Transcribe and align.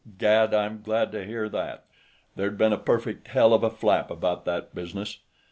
"By 0.03 0.13
God, 0.17 0.55
I'm 0.55 0.81
glad 0.81 1.11
to 1.11 1.23
hear 1.23 1.47
that!" 1.49 1.85
There'd 2.35 2.57
been 2.57 2.73
a 2.73 2.77
perfect 2.79 3.27
hell 3.27 3.53
of 3.53 3.61
a 3.61 3.69
flap 3.69 4.09
about 4.09 4.45
that 4.45 4.73
business. 4.73 5.19